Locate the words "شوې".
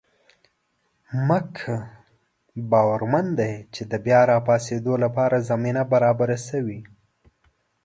6.47-6.79